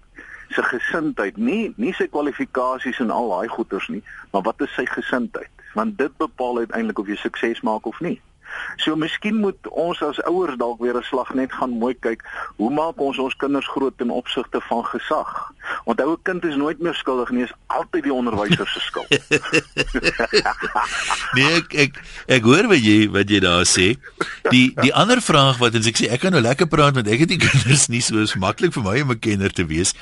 [0.54, 4.84] sy gesindheid nie nie sy kwalifikasies en al daai goeters nie maar wat is sy
[4.86, 8.20] gesindheid want dit bepaal uiteindelik of jy sukses maak of nie
[8.84, 12.22] So miskien moet ons as ouers dalk weer 'n slag net gaan mooi kyk,
[12.56, 15.53] hoe maak ons ons kinders groot ten opsigte van gesag?
[15.84, 19.08] Onthou 'n kind is nooit meer skuldig nie, is altyd die onderwyser se skuld.
[21.36, 21.92] nee, ek ek
[22.38, 23.92] ek hoor wat jy wat jy daar sê.
[24.50, 27.32] Die die ander vraag wat ek sê ek kan nou lekker praat want ek het
[27.32, 29.92] die kinders nie so maklik vir my om 'n kenner te wees.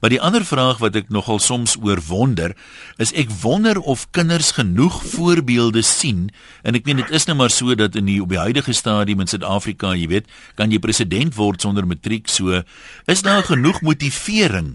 [0.00, 2.54] Maar die ander vraag wat ek nogal soms oor wonder,
[2.98, 6.30] is ek wonder of kinders genoeg voorbeelde sien
[6.62, 9.20] en ek meen dit is nou maar so dat in die op die huidige stadium
[9.20, 12.62] in Suid-Afrika, jy weet, kan jy president word sonder matriek, so
[13.06, 14.74] is daar genoeg motivering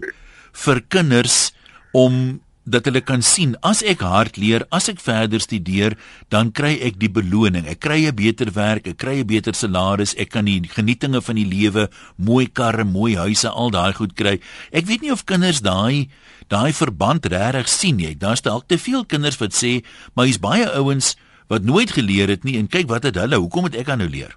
[0.64, 1.52] vir kinders
[1.92, 5.94] om dat hulle kan sien as ek hard leer, as ek verder studeer,
[6.34, 7.68] dan kry ek die beloning.
[7.70, 11.36] Ek kry 'n beter werk, ek kry 'n beter salaris, ek kan die genietinge van
[11.36, 11.88] die lewe,
[12.18, 14.40] mooi karre, mooi huise, al daai goed kry.
[14.72, 16.08] Ek weet nie of kinders daai
[16.48, 18.14] daai verband regtig sien nie.
[18.14, 21.16] Daar's dalk te veel kinders wat sê, "Maar hier's baie ouens
[21.48, 24.08] wat nooit geleer het nie en kyk wat het hulle, hoekom moet ek aan nou
[24.08, 24.36] leer?"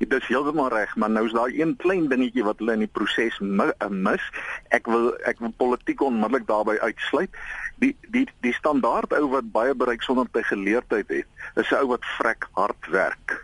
[0.00, 2.92] Dit is heeltemal reg, maar nou is daar een klein dingetjie wat hulle in die
[2.92, 4.22] proses eh, mis.
[4.72, 7.36] Ek wil ek wil politiek onmiddellik daarbey uitsluit.
[7.84, 11.92] Die die die standaard ou wat baie bereik sonder te geleerdheid het, is 'n ou
[11.92, 13.36] wat vrek hard werk.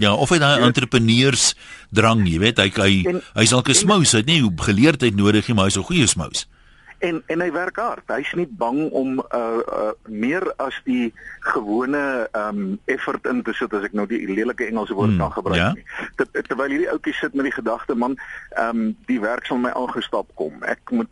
[0.00, 1.54] Ja, of hy daai entrepreneurs
[1.90, 5.54] drang, jy weet, hy hy hy's al 'n smous, hy het nie geleerdheid nodig nie,
[5.54, 6.48] maar hy's 'n goeie smous
[6.98, 8.06] en en hy werk hard.
[8.12, 11.12] Hy's nie bang om uh uh meer as die
[11.54, 15.34] gewone um effort in te sit as ek nou die lelike Engelse woord hmm, kan
[15.36, 15.72] gebruik ja?
[15.74, 15.84] nie.
[16.16, 18.16] Ter, terwyl hierdie ouetjie sit met die gedagte man,
[18.60, 20.62] um die werk sal my aangestap kom.
[20.68, 21.10] Ek moet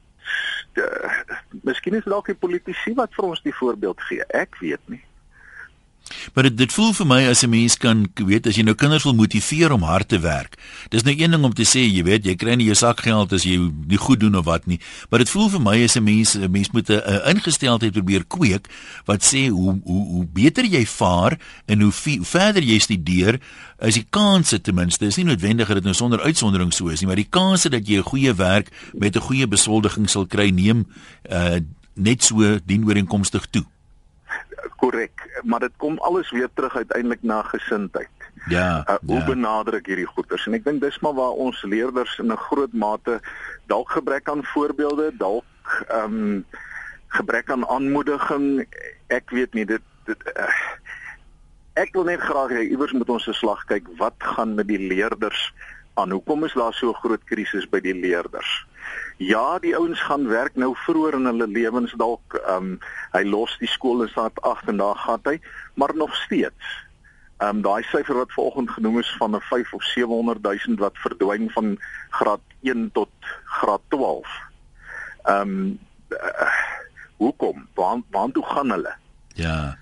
[0.78, 1.14] uh,
[1.66, 4.24] Miskien is dalk die politici wat vir ons die voorbeeld gee.
[4.32, 5.02] Ek weet nie.
[6.34, 9.04] Maar dit dit voel vir my as 'n mens kan weet as jy nou kinders
[9.04, 10.58] wil motiveer om hard te werk.
[10.88, 13.42] Dis nou een ding om te sê, jy weet, jy kry nie jou sakgeld as
[13.42, 16.34] jy nie goed doen of wat nie, maar dit voel vir my as 'n mens
[16.34, 18.68] 'n mens moet 'n ingesteldheid probeer kweek
[19.04, 23.40] wat sê hoe hoe hoe beter jy vaar en hoe, hoe verder jy studeer,
[23.80, 27.00] is die kanse ten minste, is nie noodwendig dat dit nou sonder uitsondering so is
[27.00, 30.50] nie, maar die kanse dat jy 'n goeie werk met 'n goeie besoldiging sal kry
[30.50, 30.86] neem
[31.30, 31.60] uh
[31.94, 33.64] net so dienooreenkomstig toe
[34.82, 38.10] korrek, maar dit kom alles weer terug uiteindelik na gesindheid.
[38.50, 38.82] Ja.
[38.88, 39.24] Uh, hoe ja.
[39.24, 40.46] benader ek hierdie goeters?
[40.46, 43.20] En ek dink dis maar waar ons leerders in 'n groot mate
[43.70, 45.46] dalk gebrek aan voorbeelde, dalk
[45.88, 46.44] ehm um,
[47.12, 48.66] gebrek aan aanmoediging.
[49.06, 50.50] Ek weet nie dit dit uh,
[51.78, 54.80] ek wil net graag hê iewers moet ons se slag kyk wat gaan met die
[54.80, 55.52] leerders
[55.94, 56.10] aan.
[56.10, 58.66] Hoekom is daar so 'n groot krisis by die leerders?
[59.22, 62.34] Ja, die ouens gaan werk nou vroeër in hulle lewens dalk.
[62.42, 62.78] Ehm um,
[63.12, 65.36] hy los die skool en staat agter en daar gaan hy,
[65.78, 66.70] maar nog steeds.
[67.38, 70.98] Ehm um, daai syfer wat vanoggend genoem is van 'n 5 of 700 000 wat
[71.04, 71.78] verdwyn van
[72.10, 73.10] graad 1 tot
[73.44, 74.28] graad 12.
[75.22, 76.50] Ehm um, uh,
[77.16, 77.66] hoekom?
[77.74, 78.94] Waar waar toe gaan hulle?
[79.34, 79.78] Ja.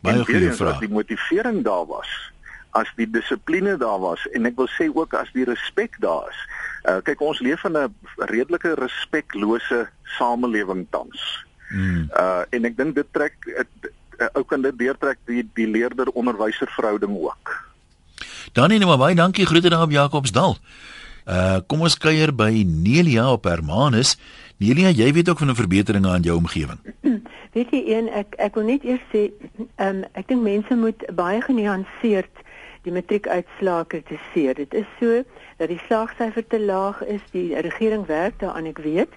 [0.00, 0.78] Baie goeie vraag.
[0.78, 2.30] Die motivering daar was
[2.70, 6.40] as die dissipline daar was en ek wil sê ook as die respek daar is.
[6.88, 11.44] Uh, kyk ons leef in 'n redelike respeklose samelewing tans.
[11.70, 12.10] Mm.
[12.16, 13.34] Uh en ek dink dit trek
[14.34, 17.70] ou kan dit deurtrek die die leerder onderwyser verhouding ook.
[18.52, 20.56] Dan nee, maar baie dankie groete daar op Jakobsdal.
[21.26, 24.16] Uh kom ons kuier by Nelia op Hermanus.
[24.60, 26.78] Nelia, jy weet ook van 'n verbetering aan jou omgewing.
[27.54, 29.30] Weet jy een ek ek wil net eers sê,
[29.82, 32.30] um, ek dink mense moet baie genuanceerd
[32.82, 34.54] die matriekuitslae kritiseer.
[34.54, 35.22] Dit is so
[35.56, 39.12] dat die slaagsyfer te laag is, die regering werk daaraan ek weet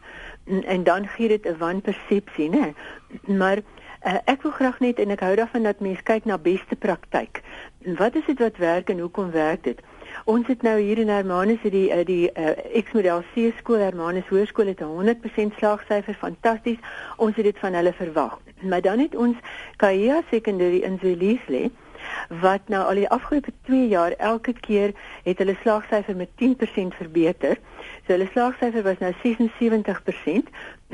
[0.45, 2.73] en, en dan gee dit 'n wanpersepsie, né?
[3.27, 3.57] Maar
[4.05, 7.41] uh, ek wil graag net en ek hou daarvan dat mense kyk na beste praktyk.
[7.97, 9.79] Wat is dit wat werk en hoekom werk dit?
[10.25, 14.67] Ons het nou hier in Hermanus die uh, die uh, X-model C skool Hermanus Hoërskool
[14.67, 16.79] het 'n 100% slaagsyfer, fantasties.
[17.17, 18.39] Ons het dit van hulle verwag.
[18.61, 19.37] Maar dan het ons
[19.75, 21.71] Kaia Secondary in Zweliesley
[22.43, 27.57] wat nou al die afgelope 2 jaar elke keer het hulle slaagsyfer met 10% verbeter.
[28.05, 30.53] So hulle slaagsyfer was nou 76%,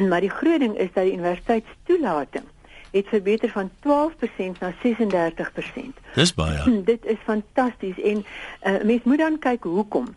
[0.09, 2.47] maar die groot ding is dat die universiteitstoelating
[2.91, 5.99] het verbeter van 12% na 36%.
[6.15, 6.81] Dis baie.
[6.83, 8.25] Dit is fantasties en
[8.63, 10.15] uh, mens moet dan kyk hoekom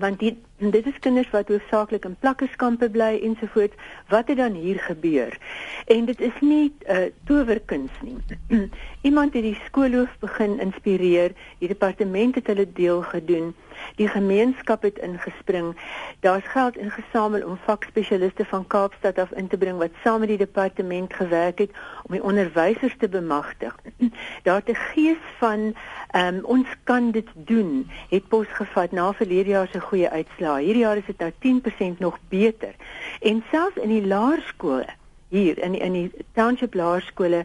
[0.00, 3.74] want die, dit is kinders wat hoofsaaklik in plakkerskampe bly ensovoorts
[4.08, 5.38] wat het dan hier gebeur
[5.86, 8.68] en dit is nie 'n uh, eh, towerkuns nie
[9.08, 13.54] iemand het die skoolhoof begin inspireer die departement het hulle deel gedoen
[13.96, 15.76] Die gemeenskap het ingespring.
[16.20, 20.38] Daar's geld ingesamel om vakspesialiste van Kaapstad af in te bring wat saam met die
[20.38, 21.70] departement gewerk het
[22.02, 23.76] om die onderwysers te bemagtig.
[24.42, 25.74] Daar te gees van
[26.16, 27.90] um, ons kan dit doen.
[28.08, 30.49] Het pos gevat na verlede jaar se goeie uitslae.
[30.58, 32.74] Hierdie jaar is dit nou 10% nog beter.
[33.20, 34.86] En selfs in die laerskole
[35.30, 37.44] hier in die, in die township laerskole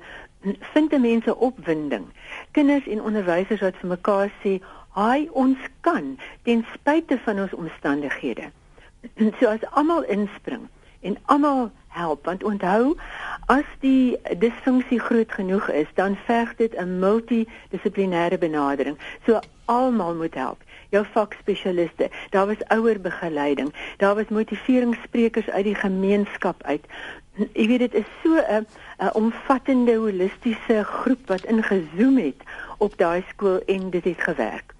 [0.73, 2.05] vind mense opwinding.
[2.51, 4.59] Kinders en onderwysers wat vir mekaar sê
[4.95, 6.15] hy ons kan
[6.47, 8.51] ten spyte van ons omstandighede.
[9.39, 10.69] So as almal inspring
[11.05, 12.95] en almal help want onthou
[13.53, 18.97] as die disfunksie groot genoeg is dan verg dit 'n multidissiplinêre benadering.
[19.25, 20.63] So almal moet help.
[20.95, 26.85] Jou vakspesialiste, daar was ouer begeleiding, daar was motiveringssprekers uit die gemeenskap uit.
[27.51, 28.65] Ek weet dit is so 'n
[28.99, 32.41] 'n omvattende holistiese groep wat ingezoom het
[32.77, 34.75] op daai skool en dit het gewerk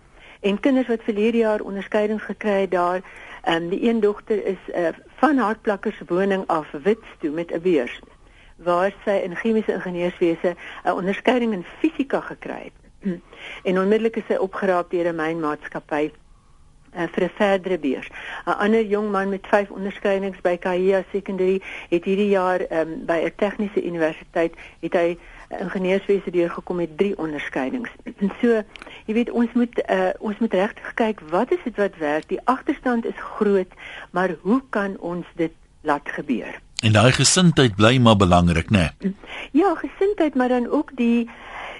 [0.46, 3.02] en kinders wat verlede jaar onderskeidings gekry het daar.
[3.42, 7.52] Ehm um, die een dogter is uh, van haar plakkers woning af Wits toe met
[7.52, 8.00] 'n beurs.
[8.56, 12.85] waar sy in chemiese ingenieurswese 'n onderskeiding in fisika gekry het.
[13.68, 16.12] en onmiddellik is sy opgeraap deur 'n mynmaatskappy
[16.96, 18.10] uh, vir 'n verdere beurs.
[18.46, 23.20] 'n Ander jong man met 5 onderskeidings by Kahia Secondary het hierdie jaar um, by
[23.26, 25.18] 'n tegniese universiteit het hy
[25.60, 27.90] ingenieurswese deurgekom met 3 onderskeidings.
[28.04, 28.62] En so,
[29.06, 32.28] jy weet, ons moet uh, ons moet regtig kyk wat is dit wat werk?
[32.28, 33.72] Die agterstand is groot,
[34.12, 36.62] maar hoe kan ons dit laat gebeur?
[36.84, 38.90] En daai gesindheid bly maar belangrik, né?
[39.00, 39.14] Nee?
[39.62, 41.30] Ja, gesindheid, maar dan ook die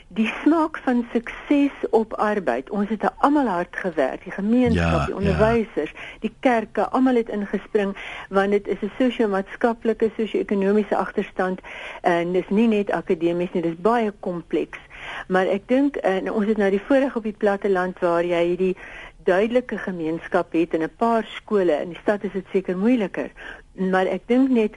[0.08, 2.70] die smaak van sukses op arbeid.
[2.70, 6.20] Ons het almal hard gewerk, die gemeenskap, ja, die onderwysers, ja.
[6.20, 7.96] die kerke, almal het ingespring
[8.30, 11.60] want dit is 'n sosio-maatskaplike, sosio-ekonomiese agterstand
[12.02, 14.80] en dis nie net akademies nie, dis baie kompleks.
[15.28, 18.44] Maar ek dink en ons het nou die voorreg op die platte land waar jy
[18.46, 18.78] hierdie
[19.26, 21.82] duidelike gemeenskap het in 'n paar skole.
[21.82, 23.32] In die stad is dit seker moeiliker.
[23.74, 24.76] Maar ek dink net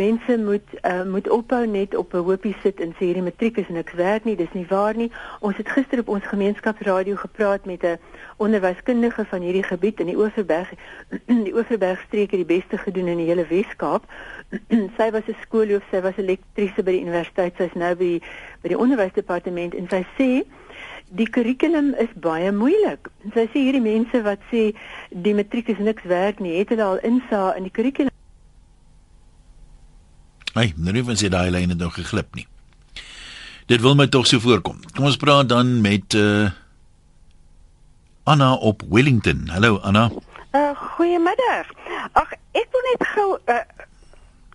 [0.00, 3.68] mense moet uh, moet ophou net op 'n hoopie sit en sê hierdie matriek is
[3.68, 5.10] niks werd nie, dis nie waar nie.
[5.40, 7.98] Ons het gister op ons gemeenskapsradio gepraat met 'n
[8.36, 10.70] onderwyskundige van hierdie gebied in die Oeverberg
[11.46, 14.04] die Oeverberg streek het die beste gedoen in die hele Weskaap.
[14.98, 18.22] sy was 'n skoolhoof, sy was 'n lektriese by die universiteit, sy's nou by die,
[18.62, 20.30] by die onderwysdepartement en sy sê
[21.12, 23.08] Die kurrikulum is baie moeilik.
[23.34, 24.60] Sy sê hierdie mense wat sê
[25.10, 28.10] die matriek is niks werd nie, het hulle al insa in die kurrikulum
[30.58, 32.46] Ai, nou nie van sy daai lyne nog geglip nie.
[33.70, 34.80] Dit wil my tog so voorkom.
[34.96, 36.50] Kom ons praat dan met uh
[38.30, 39.46] Anna op Wellington.
[39.50, 40.10] Hallo Anna.
[40.54, 41.70] Uh goeiemiddag.
[42.12, 43.62] Ag, ek wil net gou 'n uh,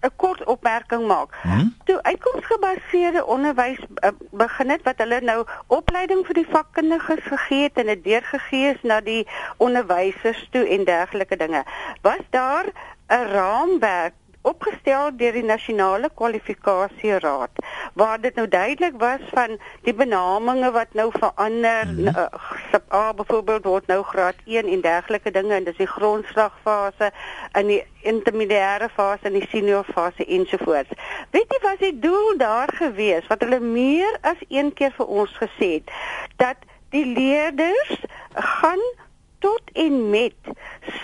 [0.05, 1.38] 'n kort opmerking maak.
[1.41, 1.75] Hmm?
[1.86, 7.79] Toe uitkomsgebaseerde onderwys uh, begin het wat hulle nou opleiding vir die vakkundiges gegee het
[7.81, 9.23] en dit deurgegee is na die
[9.58, 11.63] onderwysers toe en dergelike dinge.
[12.01, 12.65] Was daar
[13.08, 14.13] 'n raamwerk
[14.51, 21.10] opgestel deur die nasionale kwalifikasieraad waar dit nou duidelik was van die benamings wat nou
[21.12, 22.08] verander mm -hmm.
[22.08, 27.12] uh, A byvoorbeeld word nou graad 1 en dergelike dinge en dis die grondslagfase
[27.60, 30.93] in die intermediêre fase en die senior fase ensovoorts.
[31.31, 35.34] Weet jy wat die doel daar gewees wat hulle meer as een keer vir ons
[35.41, 35.91] gesê het
[36.36, 37.97] dat die leerders
[38.34, 38.84] gaan
[39.45, 40.34] tot en met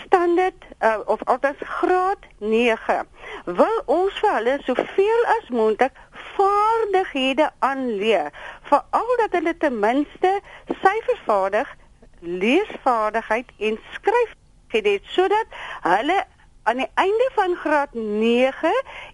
[0.06, 2.98] standaard uh, of altes graad 9
[3.46, 6.02] wil ons vir hulle soveel as moontlik
[6.36, 8.34] vaardighede aanleer
[8.72, 10.34] veral dat hulle ten minste
[10.82, 11.76] syfervaardig
[12.20, 14.40] leesvaardigheid en skryfvaardigheid
[14.72, 15.46] het sodat
[15.82, 16.20] hulle
[16.64, 18.74] aan die einde van graad 9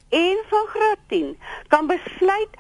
[0.09, 2.59] en van graad 10 kan besluit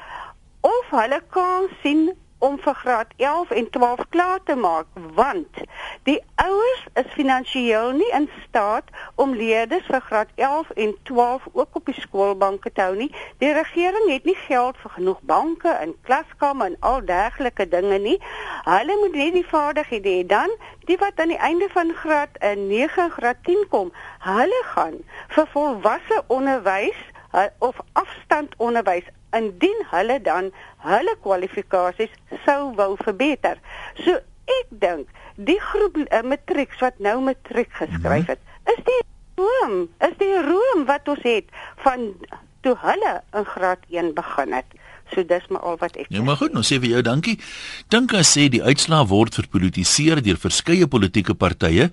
[0.61, 5.61] of hulle kan sien om vir graad 11 en 12 klaar te maak want
[6.03, 11.79] die ouers is finansiëel nie in staat om leerders vir graad 11 en 12 ook
[11.81, 13.09] op die skoolbanke te hou nie.
[13.41, 18.17] Die regering het nie geld vir genoeg banke en klaskamers en al dergelike dinge nie.
[18.63, 20.53] Hulle moet net die vaardighede hê dan
[20.89, 23.91] die wat aan die einde van graad 9 graad 10 kom,
[24.23, 24.97] hulle gaan
[25.35, 26.99] vir volwasse onderwys
[27.59, 30.51] of afstandonderwys indien hulle dan
[30.85, 32.13] hulle kwalifikasies
[32.45, 33.59] sou wou verbeter.
[34.05, 34.19] So
[34.59, 39.01] ek dink die groep uh, matrieks wat nou matriek geskryf het, is die
[39.37, 41.51] room, is die room wat ons het
[41.83, 42.09] van
[42.65, 44.77] toe hulle in graad 1 begin het.
[45.13, 46.09] So dis maar al wat ek.
[46.11, 47.37] Ja, maar goed, nou sê vir jou dankie.
[47.93, 51.87] Dink as sê die uitslaa word verpolitiseer deur verskeie politieke partye.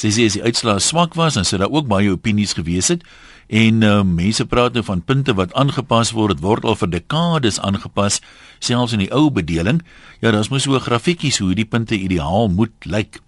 [0.00, 3.04] Sy sê as die uitslaa swak was, dan sou daar ook baie opinies gewees het.
[3.46, 7.60] En uh, mense praat nou van punte wat aangepas word, dit word al vir dekades
[7.60, 8.20] aangepas,
[8.58, 9.82] selfs in die ou bedeling.
[10.20, 13.20] Ja, daar's mos so grafiekies hoe die punte ideaal moet lyk.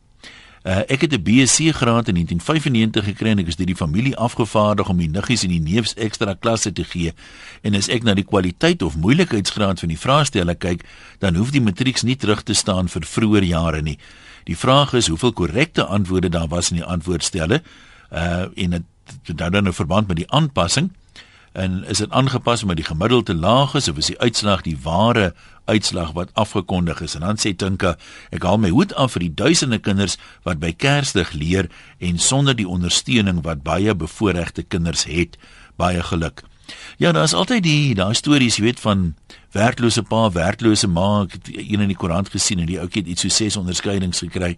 [0.67, 4.17] Uh, ek het 'n BSc graad in 1995 gekry en ek is deur die familie
[4.17, 7.13] afgevaardig om die niggies en die neefs ekstra klasse te gee.
[7.63, 10.83] En as ek na die kwaliteit of moeilikheidsgraad van die vraestelle kyk,
[11.19, 13.99] dan hoef die matrieks nie terug te staan vir vroeër jare nie.
[14.45, 17.63] Die vraag is hoeveel korrekte antwoorde daar was in die antwoordstelle.
[18.11, 18.83] Uh en dit
[19.25, 20.91] dan dan 'n verband met die aanpassing
[21.57, 25.33] en is dit aangepas met die gemiddelde laag is of is die uitslag die ware
[25.65, 27.15] uitslag wat afgekondig is?
[27.15, 27.97] En dan sê Tinka
[28.31, 32.57] ek haal my hoed af vir die duisende kinders wat by Kersdag leer en sonder
[32.57, 35.41] die ondersteuning wat baie bevoorregte kinders het.
[35.81, 36.45] Baie geluk.
[37.01, 39.15] Ja daar is altyd die daai stories jy weet van
[39.57, 41.25] werklose pa werklose ma.
[41.25, 44.21] Ek het een in die koerant gesien en die ouetjie het iets so ses onderskeidings
[44.29, 44.57] gekry.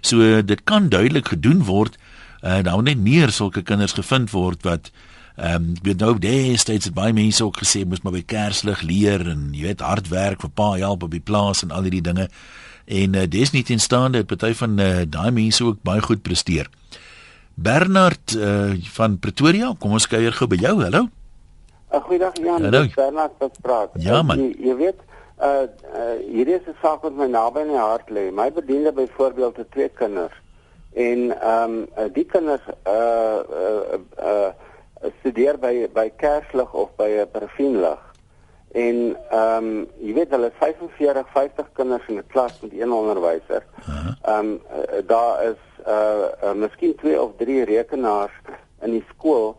[0.00, 1.98] So dit kan duidelik gedoen word
[2.46, 4.90] uh, moet net meer sulke kinders gevind word wat
[5.36, 9.26] ehm um, weet nou destyds het baie mense ook gesê moet maar by Kerslig leer
[9.28, 12.30] en jy weet hard werk vir pa help op die plaas en al hierdie dinge
[12.86, 16.70] en uh, dis nie teenstaande dat party van uh, daai mense ook baie goed presteer.
[17.54, 20.74] Bernard uh, van Pretoria, kom ons kuier gou by jou.
[20.82, 21.06] Hallo.
[21.96, 23.94] Goeiedag Jan, is Bernard wat praat.
[24.04, 24.42] Ja man.
[24.42, 25.04] Jy, jy weet,
[25.40, 25.64] uh,
[25.96, 28.30] uh hierdie is 'n saak wat my naby in die hart lê.
[28.30, 30.36] My bediende byvoorbeeld het twee kinders.
[30.96, 34.48] En ehm um, die kinders uh uh, uh
[35.18, 38.00] studeer by by Kerslig of by 'n Paraffinlig.
[38.72, 43.66] En ehm um, jy weet hulle 45 50 kinders in 'n klas met een onderwyser.
[44.22, 48.36] Ehm um, uh, daar is uh, uh miskien twee of drie rekenaars
[48.80, 49.56] in die skool.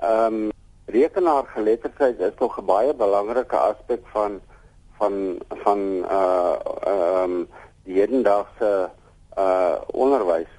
[0.00, 0.50] Ehm um,
[0.86, 4.40] rekenaargeletterdheid is tog 'n baie belangrike aspek van
[4.98, 5.78] van van
[6.18, 7.48] uh ehm um,
[7.84, 8.90] die hedendaagse
[9.38, 10.58] uh onderwys.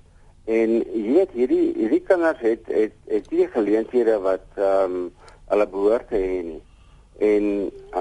[0.52, 5.10] En jy weet hierdie hierdie kinders het het het die geleenthede wat ehm um,
[5.52, 6.62] hulle behoort te hê nie.
[7.32, 7.46] En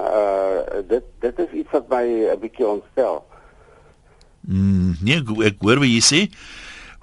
[0.01, 3.23] uh dit dit is iets wat my 'n bietjie ontstel.
[4.41, 6.21] Mm, nee, ek hoor wat jy sê.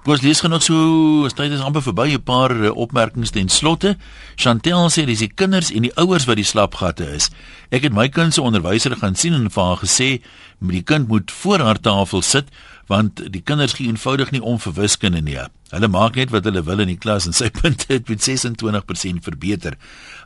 [0.09, 3.97] Ons lees genoeg so, tyd is amper verby 'n paar eh, opmerkings ten slotte.
[4.35, 7.29] Chantel sê dis die kinders en die ouers wat die slapgatte is.
[7.69, 10.21] Ek het my kind se onderwyser gaan sien en vir haar gesê
[10.59, 12.47] met die kind moet voor haar tafel sit
[12.89, 15.37] want die kinders gee eenvoudig nie om vir wiskunde nie.
[15.69, 19.21] Hulle maak net wat hulle wil in die klas en sy punte het met 26%
[19.25, 19.77] verbeter.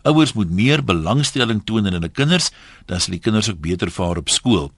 [0.07, 2.53] Ouers moet meer belangstelling toon in hulle kinders,
[2.87, 4.71] dan sal die kinders ook beter vaar op skool.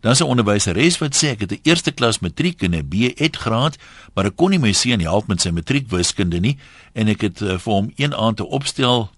[0.00, 3.78] Dan 'n onderwyseres wat sê ek het 'n eerste klas matriek en 'n B.Ed graad,
[4.14, 6.58] maar ek kon nie my seun help met sy matriek wiskunde nie
[6.94, 9.10] en ek het uh, vir hom een aand te opstel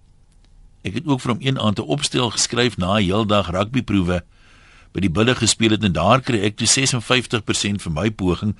[0.86, 4.22] ek het ook vir hom een aand te opstel geskryf na 'n heeldag rugbyproewe
[4.96, 8.54] by die bulle gespeel het en daar kry ek toe 56% vir my poging.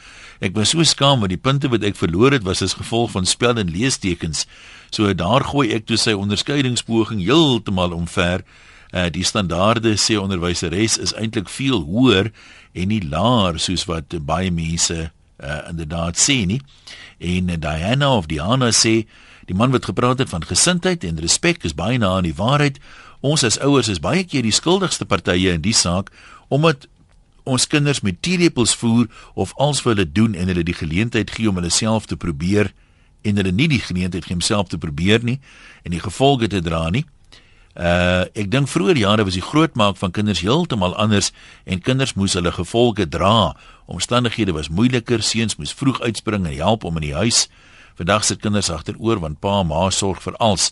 [0.44, 3.24] Ek was so skaam want die punte wat ek verloor het was as gevolg van
[3.24, 4.44] spel en leestekens.
[4.92, 8.44] So daar gooi ek toe sy onderskeidingspoging heeltemal omver.
[8.92, 12.30] Uh die standaarde sê onderwyseres is eintlik veel hoër
[12.76, 15.08] en nie laer soos wat baie mense
[15.38, 16.60] uh inderdaad sê nie.
[17.18, 19.06] En uh, Diana of Diana sê
[19.46, 22.78] die man wat gepraat het van gesindheid en respek is baie na aan die waarheid.
[23.20, 26.10] Ons as ouers is baie keer die skuldigste partye in die saak
[26.48, 26.86] omdat
[27.46, 31.48] ons kinders met teelepels voer of als vir hulle doen en hulle die geleentheid gee
[31.48, 32.72] om hulle self te probeer
[33.22, 35.38] en hulle nie die geleentheid gee om self te probeer nie
[35.84, 37.04] en die gevolge te dra nie.
[37.76, 41.28] Uh ek dink vroeër jare was die grootmaak van kinders heeltemal anders
[41.68, 43.52] en kinders moes hulle gevolge dra.
[43.84, 47.48] Omstandighede was moeiliker, seuns moes vroeg uitspring en help om in die huis.
[48.00, 50.70] Vandag sit kinders agteroor want pa en ma sorg vir alles.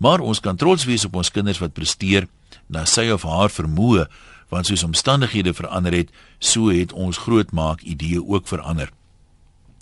[0.00, 2.26] Maar ons kan trots wees op ons kinders wat presteer
[2.72, 4.06] na sy of haar vermoë,
[4.48, 8.92] want soos omstandighede verander het, so het ons grootmaak idee ook verander.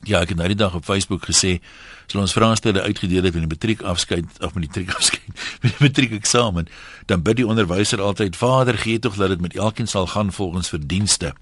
[0.05, 1.59] Ja, ek het nou die dag op Facebook gesê,
[2.07, 5.71] as ons vraestelle uitgedeel het in die matriek afskeid of met die matriek afskeid, met
[5.71, 6.69] die matriek eksamen,
[7.09, 10.69] dan bid die onderwyser altyd: "Vader, gee tog dat dit met elkeen sal gaan volgens
[10.69, 11.33] verdienste."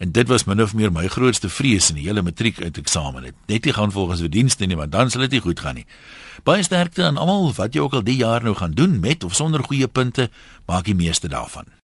[0.00, 3.22] En dit was min of meer my grootste vrees in die hele matriek uit eksamen.
[3.22, 5.86] Dit net nie gaan volgens verdienste nie, want dan sal dit nie goed gaan nie.
[6.44, 9.36] Baie sterkte aan almal wat jy ook al die jaar nou gaan doen met of
[9.36, 10.30] sonder goeie punte,
[10.66, 11.68] maak die meeste daarvan.